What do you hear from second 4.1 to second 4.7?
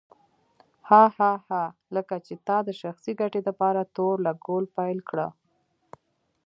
لګول